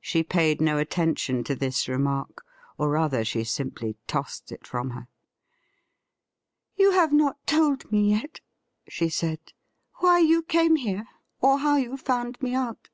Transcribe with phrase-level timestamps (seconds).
[0.00, 2.44] She paid no attention to this remark,
[2.78, 5.08] or, rather, she simply tossed it from her.'
[6.78, 8.40] You have not told me yet,'
[8.88, 9.40] she said,'
[9.98, 11.08] why you came here,
[11.40, 12.88] or how you found me out.'